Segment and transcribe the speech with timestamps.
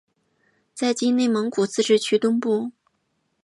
[0.73, 2.71] 在今内蒙古自治区东部。